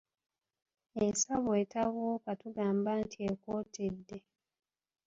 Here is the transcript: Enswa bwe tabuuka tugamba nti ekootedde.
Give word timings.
Enswa 1.03 1.35
bwe 1.43 1.59
tabuuka 1.71 2.31
tugamba 2.41 2.91
nti 3.03 3.17
ekootedde. 3.31 4.17